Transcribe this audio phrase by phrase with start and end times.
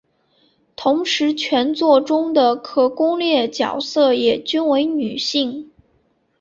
[0.75, 5.69] 同时全作中的可攻略角色也均为女性。